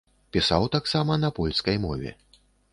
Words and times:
Пісаў 0.37 0.65
таксама 0.77 1.19
на 1.25 1.31
польскай 1.37 1.77
мове. 1.87 2.17